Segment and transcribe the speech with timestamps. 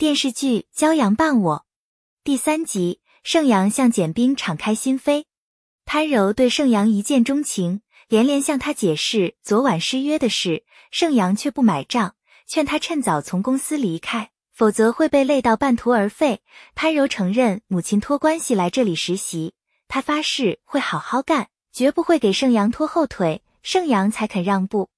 [0.00, 1.56] 电视剧《骄阳伴我》
[2.24, 5.24] 第三集，盛阳向简冰敞开心扉。
[5.84, 12.14] 潘柔对盛阳一见钟情，连连向他解释昨晚失约的事，盛阳却不买账，
[12.46, 16.40] 劝他趁早从公司离开，否则会被累到半途而废。
[16.74, 19.52] 潘柔承认母亲托关系来这里实习，
[19.86, 24.88] 他发誓会好好干，绝不会给盛阳拖后腿，盛阳才肯让步。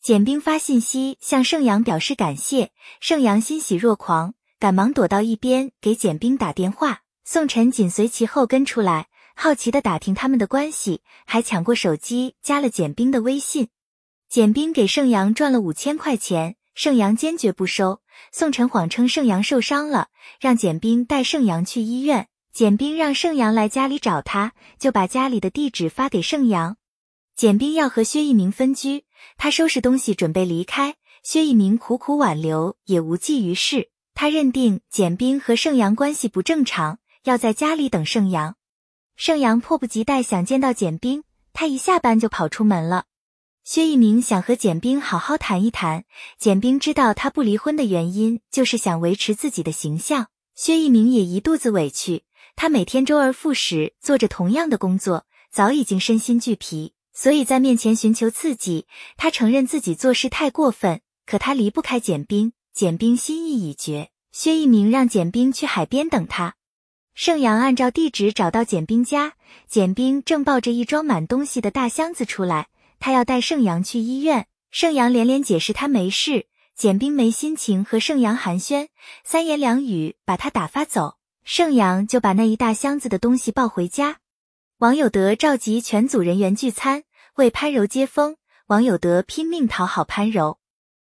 [0.00, 4.34] 简冰发信息向盛阳表示感谢，盛阳欣喜若狂。
[4.64, 13.68] 赶忙躲到一边给简冰打电话，宋晨紧随其后跟出来，好奇的打听他们的关系，还抢过手机加了简冰的微信。
[14.26, 18.00] 简冰给盛阳赚了五千块钱，盛阳坚决不收。
[18.32, 20.08] 宋晨谎称盛阳受伤了，
[20.40, 22.28] 让简冰带盛阳去医院。
[22.50, 26.78] 简冰让盛阳来家里找他，就把家里的地址发给盛阳。
[27.36, 29.04] 简冰要和薛一鸣分居，
[29.36, 33.90] 他收拾东西准备离开，薛一鸣苦苦挽留也无济于事。
[34.14, 38.56] 他认定简冰和盛阳关系不正常，要在家里等盛阳。
[39.16, 43.06] 盛阳迫不及待想见到简冰，他一下班就跑出门了。
[43.64, 46.04] 薛一鸣想和简冰好好谈一谈。
[46.38, 50.28] 简冰知道他不离婚的原因，就是想维持自己的形象。
[50.54, 52.22] 薛一鸣也一肚子委屈，
[52.54, 58.86] 他每天周而复始做着同样的工作，早已经身心俱疲，所以在面前寻求刺激。
[59.16, 62.52] 他承认自己做事太过分，可他离不开简冰。
[62.72, 66.56] 简冰心意已决，薛一鸣让简冰去海边等他。
[67.14, 69.34] 盛阳按照地址找到简冰家，
[69.68, 72.66] 简冰正抱着一装满东西的大箱子出来，
[72.98, 74.48] 他要带盛阳去医院。
[74.72, 78.88] 盛阳连连解释他没事，简冰没心情和盛阳寒暄，
[79.22, 81.14] 三言两语把他打发走。
[81.44, 84.16] 盛阳就把那一大箱子的东西抱回家。
[84.78, 87.04] 王有德召集全组人员聚餐，
[87.36, 88.36] 为潘柔接风。
[88.66, 90.58] 王有德拼命讨好潘柔。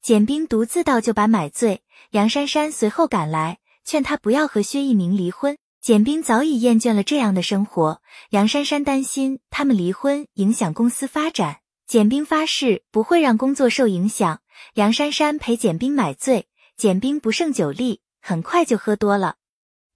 [0.00, 5.56] 简冰独自倒酒把买醉，杨珊珊随后赶来，劝他不要和薛一鸣离婚。
[5.80, 11.60] 简冰早已厌倦了这样的生活，杨珊珊担心他们离婚影响公司发展。
[11.86, 14.40] 简冰发誓不会让工作受影响。
[14.74, 19.36] 杨珊珊陪简冰买醉，简冰不胜酒力，很快就喝多了。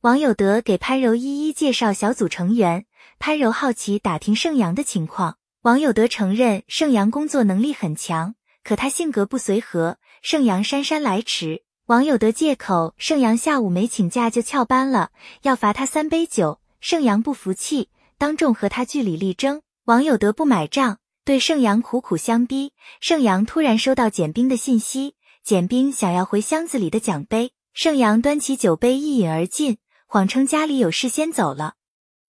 [0.00, 2.86] 王有德给潘柔一一介绍小组成员，
[3.18, 5.36] 潘柔好奇打听盛阳的情况。
[5.62, 8.34] 王有德承认盛阳工作能力很强。
[8.64, 15.10] 可他性格不随和，盛阳姗姗来迟，王有德借口盛阳下午没请假就翘班了，
[15.42, 16.60] 要罚他三杯酒。
[16.80, 17.88] 盛阳不服气，
[18.18, 19.62] 当众和他据理力争。
[19.86, 22.72] 王有德不买账，对盛阳苦苦相逼。
[23.00, 31.74] 盛阳突然收到简冰的信息，简冰想要回箱子里的奖杯，盛阳端起酒杯一饮而尽，谎称家里有事先走了。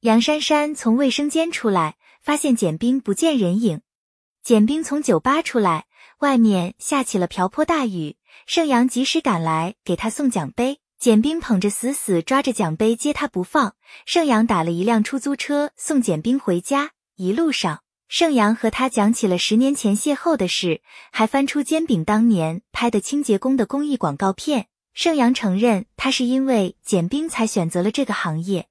[0.00, 3.80] 杨珊珊从卫生间出来，发现简冰不见人影。
[4.42, 5.86] 简冰从酒吧出来。
[6.20, 10.80] 外面下起了瓢泼大雨，盛阳及时赶来给他送奖杯。
[10.98, 13.74] 简冰捧着死死抓着奖杯接他不放。
[14.04, 16.90] 盛阳打了一辆出租车送简冰回家。
[17.14, 24.66] 一路上，盛阳和他讲起了十年前邂逅的事，还翻出煎饼当年拍的清洁工的公益广告片。
[24.92, 28.66] 盛阳承认他是因为简冰才选择了这个行业。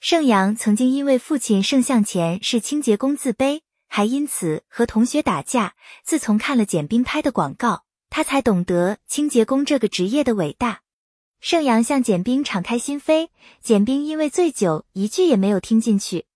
[0.00, 3.60] 盛阳曾经因为父亲盛向前是清洁工自卑。
[3.92, 5.74] 还因此和同学打架。
[6.04, 10.80] 自从看了简冰拍的广告，他才懂得清洁工这个职业的伟大。
[11.40, 13.28] 盛阳向简冰敞开心扉，
[13.62, 16.26] 简冰因为醉酒，一句也没有听进去。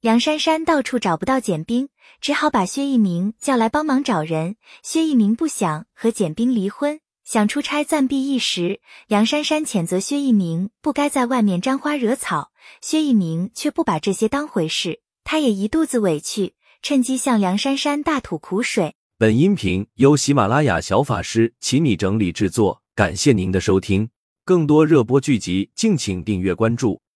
[0.00, 1.88] 梁珊珊到处找不到简冰，
[2.20, 4.56] 只好把薛一鸣叫来帮忙找人。
[4.82, 8.80] 薛一鸣不想和简冰离婚，想出差暂避一时。
[9.06, 12.50] 梁珊珊谴责薛一鸣不该在外面沾花惹草，
[12.80, 16.54] 薛一鸣却不把这些当回事，他也一肚子委屈。
[16.80, 18.94] 趁机向梁珊珊大吐苦水。
[19.20, 24.10] 本音频由喜马拉雅小法师请你整理制作，感谢您的收听。
[24.44, 27.02] 更多热播剧集，敬请订阅关注。